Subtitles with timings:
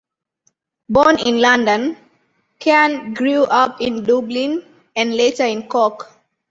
[0.89, 1.95] Born in London,
[2.57, 4.63] Keane grew up in Dublin
[4.95, 6.11] and later in Cork.